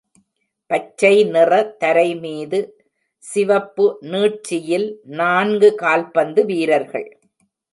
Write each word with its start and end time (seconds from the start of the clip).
பச்சை 0.69 1.23
நிற 1.23 1.51
தரை 1.77 2.07
மீது 2.15 2.59
சிவப்பு 3.23 3.85
நீட்சியில் 4.01 4.87
நான்கு 5.03 5.69
கால்பந்து 5.75 6.43
வீரர்கள். 6.45 7.07